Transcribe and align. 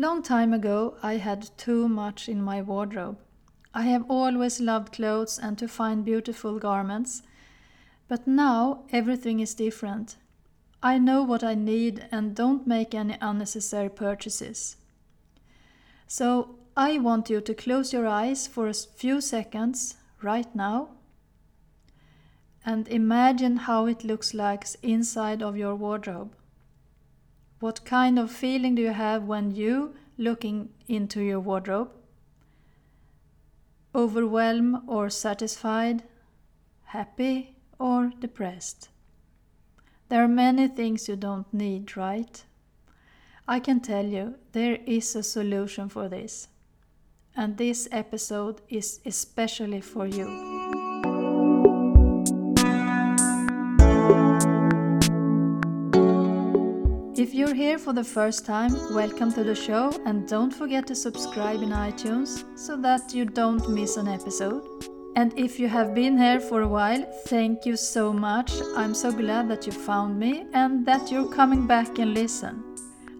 Long 0.00 0.22
time 0.22 0.54
ago, 0.54 0.96
I 1.02 1.18
had 1.18 1.50
too 1.58 1.86
much 1.86 2.26
in 2.26 2.40
my 2.40 2.62
wardrobe. 2.62 3.18
I 3.74 3.82
have 3.82 4.10
always 4.10 4.58
loved 4.58 4.94
clothes 4.94 5.38
and 5.38 5.58
to 5.58 5.68
find 5.68 6.06
beautiful 6.06 6.58
garments. 6.58 7.22
But 8.08 8.26
now 8.26 8.84
everything 8.92 9.40
is 9.40 9.52
different. 9.52 10.16
I 10.82 10.96
know 10.96 11.22
what 11.22 11.44
I 11.44 11.54
need 11.54 12.08
and 12.10 12.34
don't 12.34 12.66
make 12.66 12.94
any 12.94 13.18
unnecessary 13.20 13.90
purchases. 13.90 14.78
So 16.06 16.56
I 16.74 16.96
want 16.96 17.28
you 17.28 17.42
to 17.42 17.52
close 17.52 17.92
your 17.92 18.06
eyes 18.06 18.46
for 18.46 18.68
a 18.68 18.72
few 18.72 19.20
seconds 19.20 19.96
right 20.22 20.48
now 20.56 20.88
and 22.64 22.88
imagine 22.88 23.58
how 23.68 23.84
it 23.84 24.02
looks 24.02 24.32
like 24.32 24.64
inside 24.82 25.42
of 25.42 25.58
your 25.58 25.74
wardrobe. 25.74 26.32
What 27.60 27.84
kind 27.84 28.18
of 28.18 28.30
feeling 28.30 28.74
do 28.74 28.82
you 28.82 28.92
have 28.92 29.24
when 29.24 29.50
you 29.50 29.94
looking 30.16 30.70
into 30.88 31.20
your 31.20 31.40
wardrobe? 31.40 31.90
Overwhelmed 33.94 34.82
or 34.86 35.10
satisfied? 35.10 36.02
Happy 36.84 37.56
or 37.78 38.12
depressed? 38.18 38.88
There 40.08 40.24
are 40.24 40.28
many 40.28 40.68
things 40.68 41.06
you 41.06 41.16
don't 41.16 41.52
need, 41.52 41.96
right? 41.96 42.42
I 43.46 43.60
can 43.60 43.80
tell 43.80 44.06
you 44.06 44.36
there 44.52 44.78
is 44.86 45.14
a 45.14 45.22
solution 45.22 45.90
for 45.90 46.08
this. 46.08 46.48
And 47.36 47.58
this 47.58 47.88
episode 47.92 48.62
is 48.70 49.00
especially 49.04 49.82
for 49.82 50.06
you. 50.06 50.59
If 57.20 57.34
you're 57.34 57.52
here 57.52 57.76
for 57.76 57.92
the 57.92 58.02
first 58.02 58.46
time, 58.46 58.72
welcome 58.94 59.30
to 59.34 59.44
the 59.44 59.54
show 59.54 59.92
and 60.06 60.26
don't 60.26 60.50
forget 60.50 60.86
to 60.86 60.94
subscribe 60.94 61.60
in 61.60 61.68
iTunes 61.68 62.46
so 62.58 62.78
that 62.78 63.12
you 63.12 63.26
don't 63.26 63.68
miss 63.68 63.98
an 63.98 64.08
episode. 64.08 64.62
And 65.16 65.38
if 65.38 65.60
you 65.60 65.68
have 65.68 65.94
been 65.94 66.16
here 66.16 66.40
for 66.40 66.62
a 66.62 66.66
while, 66.66 67.04
thank 67.26 67.66
you 67.66 67.76
so 67.76 68.10
much. 68.10 68.50
I'm 68.74 68.94
so 68.94 69.12
glad 69.12 69.50
that 69.50 69.66
you 69.66 69.72
found 69.72 70.18
me 70.18 70.46
and 70.54 70.86
that 70.86 71.12
you're 71.12 71.30
coming 71.30 71.66
back 71.66 71.98
and 71.98 72.14
listen. 72.14 72.64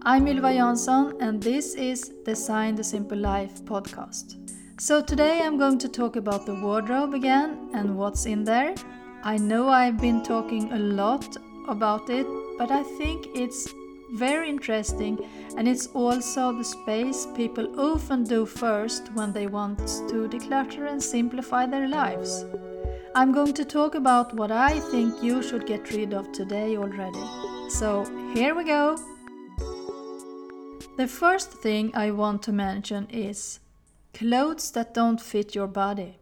I'm 0.01 0.27
Ylva 0.27 0.51
Jansson, 0.51 1.21
and 1.21 1.39
this 1.39 1.75
is 1.75 2.11
Design 2.25 2.73
the 2.73 2.83
Simple 2.83 3.19
Life 3.19 3.63
podcast. 3.65 4.33
So, 4.79 5.03
today 5.03 5.41
I'm 5.43 5.59
going 5.59 5.77
to 5.77 5.87
talk 5.87 6.15
about 6.15 6.47
the 6.47 6.55
wardrobe 6.55 7.13
again 7.13 7.69
and 7.75 7.95
what's 7.95 8.25
in 8.25 8.45
there. 8.45 8.73
I 9.21 9.37
know 9.37 9.69
I've 9.69 10.01
been 10.01 10.23
talking 10.23 10.71
a 10.71 10.79
lot 10.79 11.37
about 11.67 12.09
it, 12.09 12.25
but 12.57 12.71
I 12.71 12.81
think 12.97 13.27
it's 13.35 13.71
very 14.13 14.49
interesting 14.49 15.19
and 15.57 15.67
it's 15.67 15.87
also 15.87 16.51
the 16.51 16.63
space 16.63 17.27
people 17.35 17.79
often 17.79 18.23
do 18.23 18.45
first 18.45 19.11
when 19.13 19.31
they 19.33 19.47
want 19.47 19.79
to 19.79 20.27
declutter 20.27 20.89
and 20.91 21.01
simplify 21.01 21.65
their 21.65 21.87
lives. 21.87 22.45
I'm 23.13 23.33
going 23.33 23.53
to 23.53 23.65
talk 23.65 23.95
about 23.95 24.33
what 24.35 24.51
I 24.51 24.79
think 24.79 25.21
you 25.21 25.43
should 25.43 25.67
get 25.67 25.91
rid 25.91 26.13
of 26.13 26.31
today 26.31 26.77
already. 26.77 27.23
So, 27.69 28.05
here 28.33 28.55
we 28.55 28.63
go! 28.63 28.97
The 30.97 31.07
first 31.07 31.51
thing 31.51 31.91
I 31.93 32.11
want 32.11 32.43
to 32.43 32.51
mention 32.51 33.07
is 33.09 33.59
clothes 34.13 34.71
that 34.71 34.93
don't 34.93 35.19
fit 35.19 35.55
your 35.55 35.67
body. 35.67 36.20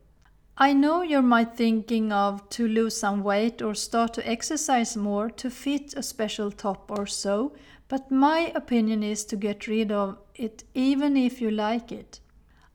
I 0.61 0.73
know 0.73 1.03
you 1.03 1.21
might 1.21 1.55
thinking 1.55 2.11
of 2.11 2.49
to 2.49 2.67
lose 2.67 2.99
some 2.99 3.23
weight 3.23 3.61
or 3.61 3.73
start 3.73 4.13
to 4.15 4.29
exercise 4.29 4.97
more 4.97 5.29
to 5.29 5.49
fit 5.49 5.93
a 5.95 6.03
special 6.03 6.52
top 6.52 6.91
or 6.91 7.07
so, 7.07 7.53
but 7.88 8.11
my 8.11 8.52
opinion 8.53 9.02
is 9.02 9.23
to 9.25 9.37
get 9.37 9.67
rid 9.67 9.89
of 9.89 10.17
it 10.35 10.65
even 10.73 11.15
if 11.15 11.39
you 11.39 11.49
like 11.49 11.93
it. 11.93 12.19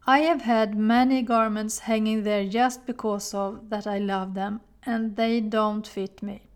I 0.06 0.20
have 0.20 0.40
had 0.40 0.78
many 0.78 1.20
garments 1.20 1.80
hanging 1.80 2.22
there 2.22 2.48
just 2.48 2.86
because 2.86 3.34
of 3.34 3.68
that 3.68 3.86
I 3.86 3.98
love 3.98 4.32
them 4.32 4.62
and 4.86 5.16
they 5.16 5.40
don't 5.40 5.86
fit 5.86 6.22
me. 6.22 6.48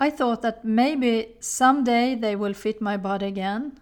I 0.00 0.10
thought 0.10 0.42
that 0.42 0.64
maybe 0.64 1.36
someday 1.38 2.16
they 2.16 2.34
will 2.34 2.54
fit 2.54 2.80
my 2.80 2.96
body 2.96 3.26
again, 3.26 3.78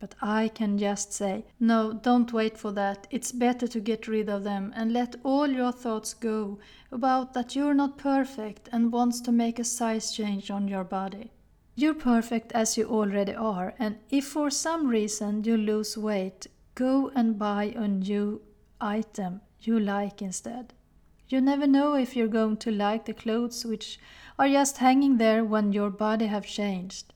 but 0.00 0.14
I 0.22 0.48
can 0.48 0.78
just 0.78 1.12
say, 1.12 1.44
no, 1.60 1.92
don't 1.92 2.32
wait 2.32 2.56
for 2.56 2.72
that. 2.72 3.06
It's 3.10 3.32
better 3.32 3.68
to 3.68 3.80
get 3.80 4.08
rid 4.08 4.30
of 4.30 4.44
them 4.44 4.72
and 4.74 4.92
let 4.92 5.14
all 5.22 5.46
your 5.46 5.72
thoughts 5.72 6.14
go 6.14 6.58
about 6.90 7.34
that 7.34 7.54
you're 7.54 7.74
not 7.74 7.98
perfect 7.98 8.68
and 8.72 8.90
wants 8.90 9.20
to 9.20 9.30
make 9.30 9.58
a 9.58 9.64
size 9.64 10.10
change 10.10 10.50
on 10.50 10.66
your 10.68 10.84
body. 10.84 11.30
You're 11.76 11.94
perfect 11.94 12.52
as 12.52 12.76
you 12.78 12.86
already 12.86 13.34
are, 13.34 13.74
and 13.78 13.98
if 14.10 14.26
for 14.26 14.50
some 14.50 14.88
reason 14.88 15.44
you 15.44 15.56
lose 15.56 15.96
weight, 15.96 16.46
go 16.74 17.10
and 17.14 17.38
buy 17.38 17.72
a 17.76 17.86
new 17.86 18.40
item 18.80 19.42
you 19.60 19.78
like 19.78 20.22
instead. 20.22 20.72
You 21.28 21.40
never 21.40 21.66
know 21.66 21.94
if 21.94 22.16
you're 22.16 22.26
going 22.26 22.56
to 22.58 22.70
like 22.70 23.04
the 23.04 23.14
clothes 23.14 23.64
which 23.64 24.00
are 24.38 24.48
just 24.48 24.78
hanging 24.78 25.18
there 25.18 25.44
when 25.44 25.72
your 25.72 25.90
body 25.90 26.26
have 26.26 26.46
changed. 26.46 27.12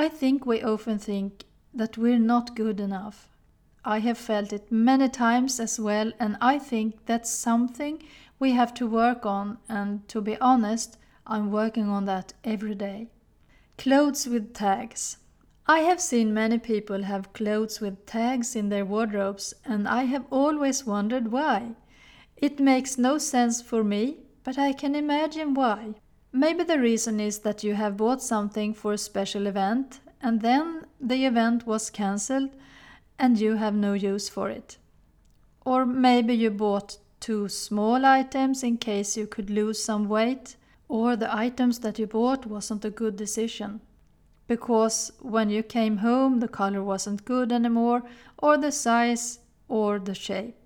I 0.00 0.08
think 0.08 0.46
we 0.46 0.62
often 0.62 1.00
think 1.00 1.44
that 1.74 1.98
we're 1.98 2.20
not 2.20 2.54
good 2.54 2.78
enough. 2.78 3.28
I 3.84 3.98
have 3.98 4.16
felt 4.16 4.52
it 4.52 4.70
many 4.70 5.08
times 5.08 5.58
as 5.58 5.80
well, 5.80 6.12
and 6.20 6.36
I 6.40 6.60
think 6.60 7.04
that's 7.06 7.28
something 7.28 8.04
we 8.38 8.52
have 8.52 8.72
to 8.74 8.86
work 8.86 9.26
on, 9.26 9.58
and 9.68 10.06
to 10.06 10.20
be 10.20 10.38
honest, 10.40 10.98
I'm 11.26 11.50
working 11.50 11.88
on 11.88 12.04
that 12.04 12.32
every 12.44 12.76
day. 12.76 13.08
Clothes 13.76 14.28
with 14.28 14.54
tags. 14.54 15.16
I 15.66 15.80
have 15.80 16.00
seen 16.00 16.32
many 16.32 16.58
people 16.58 17.02
have 17.02 17.32
clothes 17.32 17.80
with 17.80 18.06
tags 18.06 18.54
in 18.54 18.68
their 18.68 18.84
wardrobes, 18.84 19.52
and 19.64 19.88
I 19.88 20.04
have 20.04 20.26
always 20.30 20.86
wondered 20.86 21.32
why. 21.32 21.72
It 22.36 22.60
makes 22.60 22.98
no 22.98 23.18
sense 23.18 23.60
for 23.60 23.82
me, 23.82 24.18
but 24.44 24.58
I 24.58 24.74
can 24.74 24.94
imagine 24.94 25.54
why. 25.54 25.94
Maybe 26.32 26.64
the 26.64 26.78
reason 26.78 27.20
is 27.20 27.40
that 27.40 27.64
you 27.64 27.74
have 27.74 27.96
bought 27.96 28.22
something 28.22 28.74
for 28.74 28.92
a 28.92 28.98
special 28.98 29.46
event 29.46 30.00
and 30.20 30.40
then 30.40 30.86
the 31.00 31.24
event 31.24 31.66
was 31.66 31.90
cancelled 31.90 32.50
and 33.18 33.38
you 33.38 33.56
have 33.56 33.74
no 33.74 33.94
use 33.94 34.28
for 34.28 34.50
it. 34.50 34.78
Or 35.64 35.84
maybe 35.86 36.34
you 36.34 36.50
bought 36.50 36.98
two 37.20 37.48
small 37.48 38.04
items 38.04 38.62
in 38.62 38.76
case 38.78 39.16
you 39.16 39.26
could 39.26 39.50
lose 39.50 39.82
some 39.82 40.08
weight, 40.08 40.56
or 40.88 41.16
the 41.16 41.34
items 41.34 41.80
that 41.80 41.98
you 41.98 42.06
bought 42.06 42.46
wasn't 42.46 42.84
a 42.84 42.90
good 42.90 43.16
decision. 43.16 43.80
Because 44.46 45.12
when 45.20 45.50
you 45.50 45.62
came 45.62 45.98
home, 45.98 46.40
the 46.40 46.48
color 46.48 46.82
wasn't 46.82 47.24
good 47.24 47.52
anymore, 47.52 48.02
or 48.38 48.56
the 48.56 48.72
size, 48.72 49.40
or 49.68 49.98
the 49.98 50.14
shape. 50.14 50.56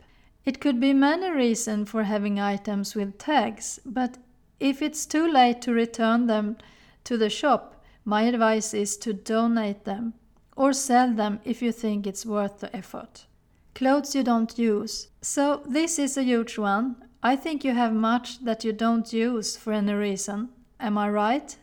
It 0.44 0.60
could 0.60 0.78
be 0.78 0.92
many 0.92 1.30
reasons 1.30 1.90
for 1.90 2.04
having 2.04 2.38
items 2.38 2.94
with 2.94 3.18
tags, 3.18 3.80
but 3.84 4.18
if 4.62 4.80
it's 4.80 5.06
too 5.06 5.26
late 5.26 5.60
to 5.62 5.72
return 5.72 6.26
them 6.26 6.56
to 7.04 7.18
the 7.18 7.28
shop, 7.28 7.84
my 8.04 8.22
advice 8.22 8.72
is 8.72 8.96
to 8.98 9.12
donate 9.12 9.84
them 9.84 10.14
or 10.56 10.72
sell 10.72 11.12
them 11.12 11.40
if 11.44 11.60
you 11.60 11.72
think 11.72 12.06
it's 12.06 12.24
worth 12.24 12.60
the 12.60 12.74
effort. 12.74 13.26
Clothes 13.74 14.14
you 14.14 14.22
don't 14.22 14.56
use. 14.58 15.08
So, 15.20 15.62
this 15.66 15.98
is 15.98 16.16
a 16.16 16.22
huge 16.22 16.58
one. 16.58 16.96
I 17.22 17.36
think 17.36 17.64
you 17.64 17.74
have 17.74 17.92
much 17.92 18.44
that 18.44 18.64
you 18.64 18.72
don't 18.72 19.12
use 19.12 19.56
for 19.56 19.72
any 19.72 19.94
reason. 19.94 20.50
Am 20.78 20.96
I 20.96 21.10
right? 21.10 21.56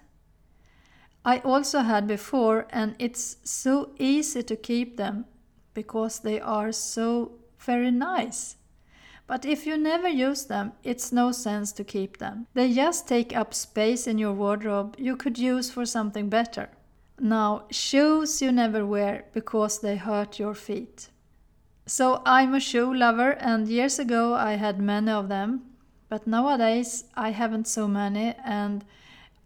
I 1.24 1.40
also 1.40 1.80
had 1.80 2.08
before, 2.08 2.68
and 2.70 2.96
it's 3.00 3.38
so 3.44 3.92
easy 4.00 4.44
to 4.44 4.56
keep 4.56 4.98
them 4.98 5.26
because 5.74 6.20
they 6.20 6.40
are 6.40 6.72
so 6.72 7.32
very 7.60 7.92
nice. 7.92 8.56
But 9.30 9.46
if 9.46 9.68
you 9.68 9.78
never 9.78 10.10
use 10.10 10.46
them, 10.46 10.72
it's 10.84 11.12
no 11.12 11.32
sense 11.32 11.72
to 11.74 11.84
keep 11.84 12.18
them. 12.18 12.48
They 12.56 12.74
just 12.74 13.08
take 13.08 13.38
up 13.38 13.54
space 13.54 14.08
in 14.08 14.18
your 14.18 14.34
wardrobe 14.34 14.96
you 14.98 15.16
could 15.16 15.38
use 15.38 15.70
for 15.70 15.86
something 15.86 16.30
better. 16.30 16.70
Now, 17.20 17.66
shoes 17.70 18.42
you 18.42 18.52
never 18.52 18.84
wear 18.84 19.26
because 19.32 19.82
they 19.82 19.98
hurt 19.98 20.40
your 20.40 20.56
feet. 20.56 21.10
So 21.86 22.24
I'm 22.26 22.56
a 22.56 22.60
shoe 22.60 22.92
lover, 22.92 23.34
and 23.34 23.68
years 23.68 24.00
ago 24.00 24.34
I 24.34 24.54
had 24.54 24.82
many 24.82 25.12
of 25.12 25.30
them, 25.30 25.62
but 26.10 26.26
nowadays 26.26 27.04
I 27.14 27.30
haven't 27.30 27.68
so 27.68 27.88
many, 27.88 28.34
and 28.44 28.84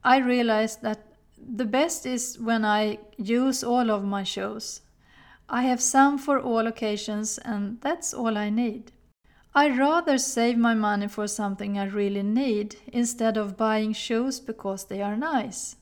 I 0.02 0.20
realized 0.20 0.82
that 0.84 1.00
the 1.38 1.66
best 1.66 2.06
is 2.06 2.40
when 2.40 2.64
I 2.64 3.00
use 3.18 3.66
all 3.66 3.92
of 3.92 4.06
my 4.06 4.24
shoes. 4.24 4.80
I 5.50 5.64
have 5.64 5.82
some 5.82 6.18
for 6.18 6.40
all 6.40 6.68
occasions, 6.68 7.38
and 7.40 7.82
that's 7.82 8.14
all 8.14 8.38
I 8.38 8.50
need. 8.50 8.94
I 9.56 9.70
rather 9.70 10.18
save 10.18 10.58
my 10.58 10.74
money 10.74 11.08
for 11.08 11.28
something 11.28 11.78
I 11.78 11.86
really 11.86 12.24
need 12.24 12.78
instead 12.88 13.38
of 13.38 13.56
buying 13.56 13.94
shoes 13.94 14.40
because 14.40 14.86
they 14.86 15.00
are 15.00 15.16
nice. 15.16 15.76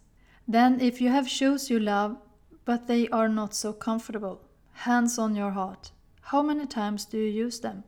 Then, 0.45 0.81
if 0.81 0.99
you 0.99 1.07
have 1.07 1.29
shoes 1.29 1.69
you 1.69 1.79
love 1.79 2.17
but 2.65 2.87
they 2.87 3.07
are 3.09 3.29
not 3.29 3.55
so 3.55 3.71
comfortable, 3.71 4.41
hands 4.73 5.17
on 5.17 5.35
your 5.35 5.51
heart, 5.51 5.91
how 6.21 6.41
many 6.41 6.65
times 6.65 7.05
do 7.05 7.17
you 7.17 7.45
use 7.45 7.61
them? 7.61 7.85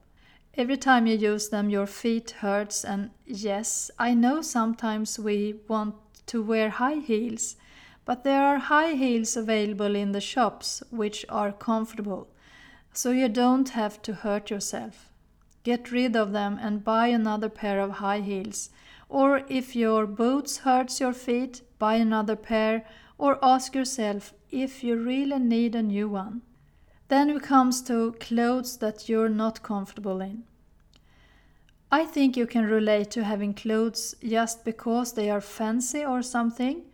Every 0.56 0.78
time 0.78 1.06
you 1.06 1.18
use 1.18 1.50
them, 1.50 1.70
your 1.70 1.88
feet 1.88 2.32
hurts, 2.32 2.86
and 2.86 3.10
yes, 3.26 3.92
I 4.00 4.14
know 4.14 4.42
sometimes 4.42 5.20
we 5.20 5.56
want 5.68 5.96
to 6.28 6.42
wear 6.42 6.70
high 6.70 7.00
heels, 7.00 7.58
but 8.06 8.24
there 8.24 8.42
are 8.42 8.58
high 8.58 8.94
heels 8.94 9.36
available 9.36 9.96
in 9.96 10.14
the 10.14 10.22
shops 10.22 10.82
which 10.92 11.26
are 11.28 11.52
comfortable, 11.52 12.30
so 12.94 13.12
you 13.12 13.28
don't 13.28 13.70
have 13.70 14.02
to 14.04 14.14
hurt 14.14 14.50
yourself. 14.50 15.10
Get 15.64 15.92
rid 15.92 16.16
of 16.16 16.34
them 16.34 16.60
and 16.62 16.84
buy 16.84 17.08
another 17.08 17.50
pair 17.50 17.80
of 17.80 17.92
high 17.92 18.20
heels. 18.20 18.70
Or 19.10 19.44
if 19.48 19.76
your 19.76 20.06
boots 20.06 20.58
hurts 20.58 21.00
your 21.00 21.14
feet, 21.14 21.62
buy 21.80 21.96
another 21.96 22.36
pair 22.36 22.86
or 23.18 23.40
ask 23.42 23.74
yourself 23.74 24.34
if 24.52 24.84
you 24.84 24.96
really 24.98 25.40
need 25.40 25.76
a 25.76 25.84
new 25.84 26.10
one. 26.10 26.42
Then 27.08 27.30
it 27.30 27.44
comes 27.44 27.82
to 27.84 28.14
clothes 28.20 28.78
that 28.78 29.08
you're 29.08 29.30
not 29.30 29.64
comfortable 29.64 30.20
in. 30.22 30.44
I 31.92 32.06
think 32.06 32.36
you 32.36 32.48
can 32.48 32.66
relate 32.66 33.12
to 33.12 33.24
having 33.24 33.54
clothes 33.54 34.16
just 34.24 34.66
because 34.66 35.14
they 35.14 35.30
are 35.30 35.42
fancy 35.42 36.04
or 36.04 36.24
something, 36.24 36.86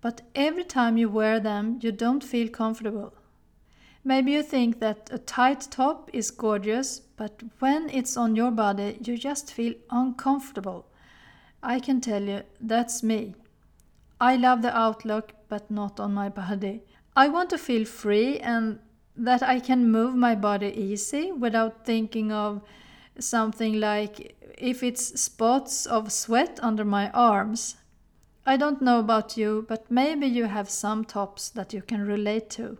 but 0.00 0.22
every 0.34 0.64
time 0.64 0.96
you 0.96 1.08
wear 1.08 1.40
them, 1.40 1.80
you 1.82 1.90
don't 1.90 2.22
feel 2.22 2.48
comfortable. 2.48 3.14
Maybe 4.06 4.32
you 4.32 4.42
think 4.42 4.80
that 4.80 5.08
a 5.10 5.18
tight 5.18 5.68
top 5.70 6.10
is 6.12 6.30
gorgeous, 6.30 7.00
but 7.00 7.42
when 7.58 7.88
it's 7.88 8.18
on 8.18 8.36
your 8.36 8.50
body, 8.50 8.98
you 9.02 9.16
just 9.16 9.50
feel 9.50 9.72
uncomfortable. 9.90 10.84
I 11.62 11.80
can 11.80 12.02
tell 12.02 12.22
you, 12.22 12.42
that's 12.60 13.02
me. 13.02 13.34
I 14.20 14.36
love 14.36 14.60
the 14.60 14.76
outlook, 14.76 15.32
but 15.48 15.70
not 15.70 15.98
on 15.98 16.12
my 16.12 16.28
body. 16.28 16.82
I 17.16 17.28
want 17.28 17.48
to 17.50 17.58
feel 17.58 17.86
free 17.86 18.38
and 18.40 18.78
that 19.16 19.42
I 19.42 19.58
can 19.60 19.90
move 19.90 20.14
my 20.14 20.34
body 20.34 20.68
easy 20.68 21.32
without 21.32 21.86
thinking 21.86 22.30
of 22.30 22.60
something 23.18 23.80
like 23.80 24.36
if 24.58 24.82
it's 24.82 25.20
spots 25.20 25.86
of 25.86 26.12
sweat 26.12 26.58
under 26.62 26.84
my 26.84 27.10
arms. 27.10 27.76
I 28.44 28.58
don't 28.58 28.82
know 28.82 28.98
about 28.98 29.38
you, 29.38 29.64
but 29.66 29.90
maybe 29.90 30.26
you 30.26 30.44
have 30.44 30.68
some 30.68 31.04
tops 31.04 31.48
that 31.50 31.72
you 31.72 31.80
can 31.80 32.06
relate 32.06 32.50
to. 32.50 32.76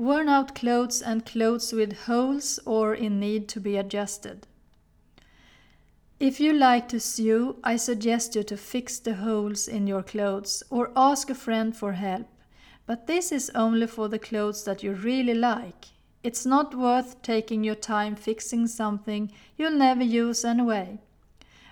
Worn 0.00 0.30
out 0.30 0.54
clothes 0.54 1.02
and 1.02 1.26
clothes 1.26 1.74
with 1.74 2.04
holes 2.06 2.58
or 2.64 2.94
in 2.94 3.20
need 3.20 3.48
to 3.48 3.60
be 3.60 3.76
adjusted. 3.76 4.46
If 6.18 6.40
you 6.40 6.54
like 6.54 6.88
to 6.88 6.98
sew, 6.98 7.56
I 7.62 7.76
suggest 7.76 8.34
you 8.34 8.42
to 8.44 8.56
fix 8.56 8.98
the 8.98 9.16
holes 9.16 9.68
in 9.68 9.86
your 9.86 10.02
clothes 10.02 10.62
or 10.70 10.90
ask 10.96 11.28
a 11.28 11.34
friend 11.34 11.76
for 11.76 11.92
help. 11.92 12.26
But 12.86 13.08
this 13.08 13.30
is 13.30 13.50
only 13.54 13.86
for 13.86 14.08
the 14.08 14.18
clothes 14.18 14.64
that 14.64 14.82
you 14.82 14.94
really 14.94 15.34
like. 15.34 15.88
It's 16.22 16.46
not 16.46 16.74
worth 16.74 17.20
taking 17.20 17.62
your 17.62 17.74
time 17.74 18.16
fixing 18.16 18.68
something 18.68 19.30
you'll 19.58 19.72
never 19.76 20.02
use 20.02 20.46
anyway. 20.46 20.98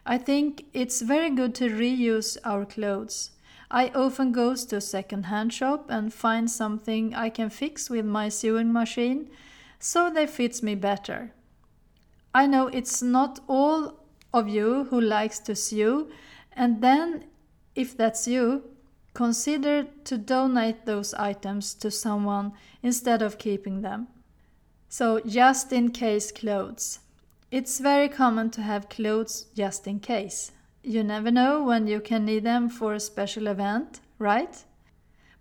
I 0.05 0.19
think 0.19 0.67
it's 0.75 1.01
very 1.01 1.31
good 1.31 1.55
to 1.55 1.71
reuse 1.71 2.37
our 2.45 2.67
clothes. 2.67 3.31
I 3.71 3.89
often 3.89 4.33
go 4.33 4.55
to 4.55 4.77
a 4.77 4.81
second-hand 4.81 5.53
shop 5.53 5.87
and 5.91 6.13
find 6.13 6.51
something 6.51 7.15
I 7.15 7.29
can 7.29 7.51
fix 7.51 7.91
with 7.91 8.07
my 8.07 8.29
sewing 8.29 8.73
machine 8.73 9.31
so 9.79 10.11
they 10.11 10.27
fits 10.27 10.63
me 10.63 10.75
better. 10.75 11.33
I 12.35 12.47
know 12.47 12.69
it's 12.69 13.03
not 13.03 13.41
all 13.47 14.01
of 14.33 14.49
you 14.49 14.85
who 14.85 15.01
likes 15.01 15.39
to 15.41 15.55
sew 15.55 16.09
and 16.53 16.81
then 16.81 17.25
if 17.75 17.97
that's 17.97 18.27
you, 18.27 18.65
consider 19.15 19.87
to 20.05 20.19
donate 20.19 20.85
those 20.85 21.15
items 21.15 21.75
to 21.75 21.91
someone 21.91 22.53
instead 22.83 23.23
of 23.23 23.39
keeping 23.39 23.83
them. 23.83 24.09
So 24.89 25.21
just 25.21 25.73
in 25.73 25.91
case 25.91 26.33
clothes. 26.33 27.01
It's 27.51 27.79
very 27.79 28.09
common 28.09 28.51
to 28.51 28.63
have 28.63 28.89
clothes 28.89 29.47
just 29.55 29.87
in 29.87 30.01
case. 30.01 30.53
You 30.83 31.03
never 31.03 31.31
know 31.31 31.63
when 31.65 31.87
you 31.87 32.01
can 32.01 32.25
need 32.25 32.45
them 32.45 32.69
for 32.69 32.95
a 32.95 33.01
special 33.01 33.47
event, 33.47 34.01
right? 34.19 34.65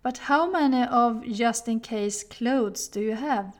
But 0.02 0.18
how 0.18 0.50
many 0.50 0.84
of 0.84 1.24
just 1.24 1.68
in 1.68 1.80
case 1.80 2.24
clothes 2.24 2.88
do 2.88 3.00
you 3.00 3.14
have? 3.14 3.56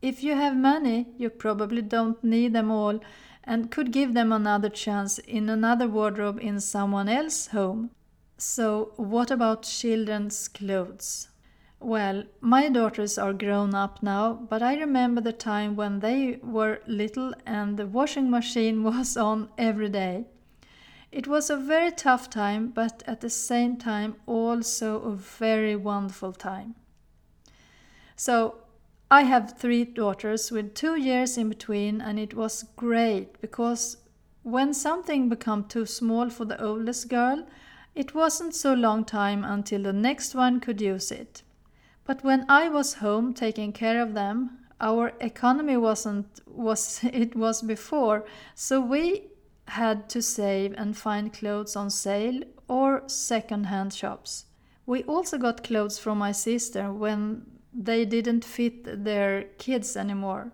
If 0.00 0.22
you 0.22 0.34
have 0.34 0.56
many, 0.56 1.06
you 1.16 1.30
probably 1.30 1.82
don't 1.82 2.22
need 2.24 2.52
them 2.52 2.70
all 2.70 3.00
and 3.44 3.70
could 3.70 3.92
give 3.92 4.14
them 4.14 4.32
another 4.32 4.68
chance 4.68 5.18
in 5.18 5.48
another 5.48 5.88
wardrobe 5.88 6.38
in 6.40 6.60
someone 6.60 7.08
else's 7.08 7.48
home. 7.48 7.90
So, 8.36 8.92
what 8.96 9.30
about 9.30 9.62
children's 9.62 10.48
clothes? 10.48 11.28
Well, 11.78 12.24
my 12.40 12.68
daughters 12.68 13.18
are 13.18 13.32
grown 13.32 13.74
up 13.74 14.02
now, 14.02 14.34
but 14.34 14.62
I 14.62 14.76
remember 14.76 15.20
the 15.20 15.32
time 15.32 15.76
when 15.76 16.00
they 16.00 16.38
were 16.42 16.80
little 16.86 17.34
and 17.46 17.76
the 17.76 17.86
washing 17.86 18.30
machine 18.30 18.82
was 18.84 19.16
on 19.16 19.48
every 19.58 19.88
day. 19.88 20.26
It 21.12 21.26
was 21.26 21.50
a 21.50 21.58
very 21.58 21.92
tough 21.92 22.30
time, 22.30 22.68
but 22.68 23.02
at 23.06 23.20
the 23.20 23.28
same 23.28 23.76
time, 23.76 24.16
also 24.26 25.02
a 25.02 25.14
very 25.14 25.76
wonderful 25.76 26.32
time. 26.32 26.74
So, 28.16 28.56
I 29.10 29.24
have 29.24 29.58
three 29.58 29.84
daughters 29.84 30.50
with 30.50 30.74
two 30.74 30.96
years 30.96 31.36
in 31.36 31.50
between, 31.50 32.00
and 32.00 32.18
it 32.18 32.32
was 32.32 32.64
great 32.76 33.38
because 33.42 33.98
when 34.42 34.72
something 34.72 35.28
became 35.28 35.64
too 35.64 35.84
small 35.84 36.30
for 36.30 36.46
the 36.46 36.60
oldest 36.62 37.10
girl, 37.10 37.46
it 37.94 38.14
wasn't 38.14 38.54
so 38.54 38.72
long 38.72 39.04
time 39.04 39.44
until 39.44 39.82
the 39.82 39.92
next 39.92 40.34
one 40.34 40.60
could 40.60 40.80
use 40.80 41.12
it. 41.12 41.42
But 42.04 42.24
when 42.24 42.46
I 42.48 42.70
was 42.70 42.94
home 42.94 43.34
taking 43.34 43.74
care 43.74 44.00
of 44.00 44.14
them, 44.14 44.58
our 44.80 45.12
economy 45.20 45.76
wasn't 45.76 46.40
was 46.46 47.00
it 47.12 47.36
was 47.36 47.60
before, 47.60 48.24
so 48.54 48.80
we 48.80 49.28
had 49.68 50.08
to 50.10 50.22
save 50.22 50.74
and 50.76 50.96
find 50.96 51.32
clothes 51.32 51.76
on 51.76 51.90
sale 51.90 52.42
or 52.68 53.02
second-hand 53.06 53.92
shops. 53.92 54.46
We 54.86 55.02
also 55.04 55.38
got 55.38 55.64
clothes 55.64 55.98
from 55.98 56.18
my 56.18 56.32
sister 56.32 56.92
when 56.92 57.46
they 57.72 58.04
didn't 58.04 58.44
fit 58.44 59.04
their 59.04 59.44
kids 59.58 59.96
anymore. 59.96 60.52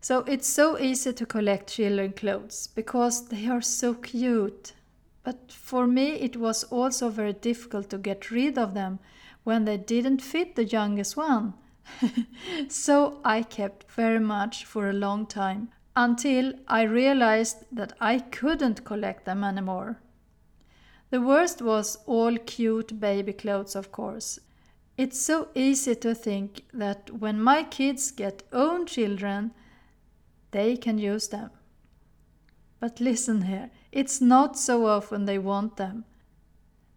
So 0.00 0.20
it's 0.20 0.48
so 0.48 0.78
easy 0.78 1.12
to 1.12 1.26
collect 1.26 1.74
children 1.74 2.12
clothes 2.12 2.68
because 2.68 3.28
they 3.28 3.46
are 3.48 3.60
so 3.60 3.94
cute. 3.94 4.72
But 5.22 5.52
for 5.52 5.86
me 5.86 6.12
it 6.12 6.36
was 6.36 6.64
also 6.64 7.10
very 7.10 7.34
difficult 7.34 7.90
to 7.90 7.98
get 7.98 8.30
rid 8.30 8.56
of 8.56 8.72
them 8.72 8.98
when 9.44 9.64
they 9.64 9.76
didn't 9.76 10.22
fit 10.22 10.56
the 10.56 10.64
youngest 10.64 11.16
one. 11.16 11.54
so 12.68 13.20
I 13.24 13.42
kept 13.42 13.90
very 13.90 14.20
much 14.20 14.64
for 14.64 14.88
a 14.88 14.94
long 14.94 15.26
time 15.26 15.70
until 15.96 16.52
I 16.68 16.82
realized 16.82 17.64
that 17.72 17.92
I 18.00 18.18
couldn't 18.18 18.84
collect 18.84 19.24
them 19.24 19.44
anymore. 19.44 20.00
The 21.10 21.20
worst 21.20 21.60
was 21.60 21.98
all 22.06 22.36
cute 22.36 23.00
baby 23.00 23.32
clothes, 23.32 23.74
of 23.74 23.90
course. 23.90 24.38
It's 24.96 25.20
so 25.20 25.48
easy 25.54 25.94
to 25.96 26.14
think 26.14 26.62
that 26.72 27.10
when 27.10 27.42
my 27.42 27.64
kids 27.64 28.10
get 28.10 28.42
own 28.52 28.86
children, 28.86 29.52
they 30.52 30.76
can 30.76 30.98
use 30.98 31.28
them. 31.28 31.50
But 32.78 33.00
listen 33.00 33.42
here, 33.42 33.70
it's 33.92 34.20
not 34.20 34.58
so 34.58 34.86
often 34.86 35.24
they 35.24 35.38
want 35.38 35.76
them. 35.76 36.04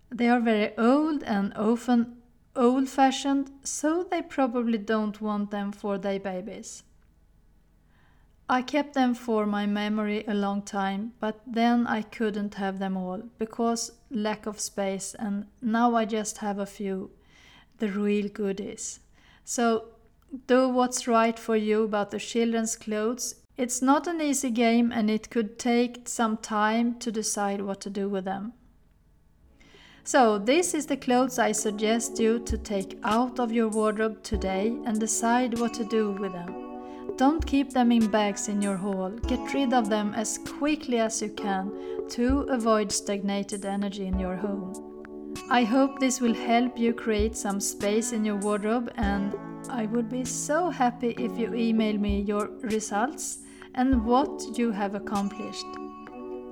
They 0.09 0.29
are 0.29 0.39
very 0.39 0.77
old 0.77 1.23
and 1.23 1.53
often 1.55 2.17
old 2.55 2.87
fashioned, 2.87 3.49
so 3.63 4.03
they 4.03 4.21
probably 4.21 4.77
don't 4.77 5.19
want 5.19 5.49
them 5.49 5.71
for 5.71 5.97
their 5.97 6.19
babies. 6.19 6.83
I 8.49 8.61
kept 8.61 8.93
them 8.93 9.15
for 9.15 9.45
my 9.45 9.65
memory 9.65 10.25
a 10.27 10.33
long 10.33 10.61
time, 10.61 11.13
but 11.19 11.39
then 11.47 11.87
I 11.87 12.01
couldn't 12.01 12.55
have 12.55 12.77
them 12.77 12.97
all 12.97 13.21
because 13.39 13.91
lack 14.11 14.45
of 14.45 14.59
space, 14.59 15.15
and 15.17 15.47
now 15.61 15.95
I 15.95 16.05
just 16.05 16.39
have 16.39 16.59
a 16.59 16.65
few, 16.65 17.11
the 17.79 17.87
real 17.87 18.27
goodies. 18.27 18.99
So 19.45 19.85
do 20.47 20.67
what's 20.67 21.07
right 21.07 21.37
for 21.37 21.55
you 21.55 21.83
about 21.83 22.11
the 22.11 22.19
children's 22.19 22.75
clothes. 22.75 23.35
It's 23.55 23.81
not 23.81 24.07
an 24.07 24.19
easy 24.19 24.49
game 24.49 24.91
and 24.91 25.09
it 25.09 25.29
could 25.29 25.59
take 25.59 26.07
some 26.07 26.37
time 26.37 26.97
to 26.99 27.11
decide 27.11 27.61
what 27.61 27.81
to 27.81 27.89
do 27.89 28.09
with 28.09 28.25
them. 28.25 28.53
So, 30.05 30.37
this 30.37 30.73
is 30.73 30.87
the 30.87 30.97
clothes 30.97 31.39
I 31.39 31.53
suggest 31.53 32.19
you 32.19 32.39
to 32.39 32.57
take 32.57 32.99
out 33.03 33.39
of 33.39 33.53
your 33.53 33.69
wardrobe 33.69 34.21
today 34.21 34.75
and 34.85 34.99
decide 34.99 35.57
what 35.59 35.73
to 35.75 35.85
do 35.85 36.11
with 36.11 36.33
them. 36.33 36.62
Don't 37.17 37.45
keep 37.45 37.71
them 37.71 37.91
in 37.91 38.07
bags 38.07 38.47
in 38.47 38.61
your 38.61 38.77
hall. 38.77 39.09
Get 39.27 39.53
rid 39.53 39.73
of 39.73 39.89
them 39.89 40.13
as 40.15 40.39
quickly 40.39 40.99
as 40.99 41.21
you 41.21 41.29
can 41.29 41.71
to 42.09 42.41
avoid 42.49 42.91
stagnated 42.91 43.65
energy 43.65 44.07
in 44.07 44.19
your 44.19 44.35
home. 44.35 44.73
I 45.49 45.63
hope 45.63 45.99
this 45.99 46.21
will 46.21 46.33
help 46.33 46.77
you 46.77 46.93
create 46.93 47.35
some 47.35 47.59
space 47.59 48.13
in 48.13 48.25
your 48.25 48.37
wardrobe 48.37 48.91
and 48.95 49.35
I 49.69 49.85
would 49.87 50.09
be 50.09 50.25
so 50.25 50.69
happy 50.69 51.15
if 51.17 51.37
you 51.37 51.53
email 51.53 51.97
me 51.97 52.21
your 52.21 52.49
results 52.61 53.39
and 53.75 54.05
what 54.05 54.57
you 54.57 54.71
have 54.71 54.95
accomplished. 54.95 55.65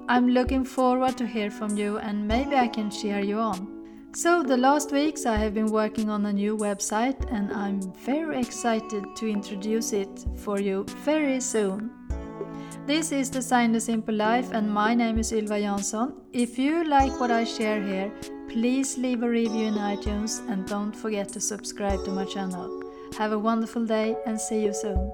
I'm 0.07 0.29
looking 0.29 0.65
forward 0.65 1.17
to 1.17 1.27
hear 1.27 1.49
from 1.49 1.77
you 1.77 1.97
and 1.97 2.27
maybe 2.27 2.55
I 2.55 2.67
can 2.67 2.89
cheer 2.91 3.19
you 3.19 3.37
on. 3.37 3.70
So, 4.13 4.43
the 4.43 4.57
last 4.57 4.91
weeks 4.91 5.25
I 5.25 5.37
have 5.37 5.53
been 5.53 5.71
working 5.71 6.09
on 6.09 6.25
a 6.25 6.33
new 6.33 6.57
website 6.57 7.31
and 7.31 7.51
I'm 7.53 7.81
very 8.05 8.39
excited 8.39 9.03
to 9.15 9.27
introduce 9.27 9.93
it 9.93 10.25
for 10.37 10.59
you 10.59 10.85
very 11.05 11.39
soon. 11.39 11.91
This 12.85 13.11
is 13.11 13.29
Design 13.29 13.71
the 13.71 13.79
Simple 13.79 14.15
Life 14.15 14.51
and 14.51 14.69
my 14.69 14.93
name 14.93 15.17
is 15.17 15.31
Ylva 15.31 15.59
Jansson. 15.61 16.13
If 16.33 16.59
you 16.59 16.83
like 16.83 17.19
what 17.19 17.31
I 17.31 17.45
share 17.45 17.81
here, 17.81 18.11
Please 18.51 18.97
leave 18.97 19.23
a 19.23 19.29
review 19.29 19.67
in 19.67 19.75
iTunes 19.75 20.45
and 20.49 20.67
don't 20.67 20.93
forget 20.93 21.29
to 21.29 21.39
subscribe 21.39 22.03
to 22.03 22.11
my 22.11 22.25
channel. 22.25 22.83
Have 23.17 23.31
a 23.31 23.39
wonderful 23.39 23.85
day 23.85 24.17
and 24.25 24.39
see 24.39 24.61
you 24.65 24.73
soon. 24.73 25.09